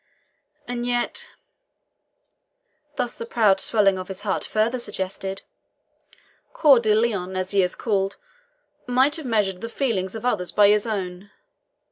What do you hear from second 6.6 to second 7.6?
de Lion, as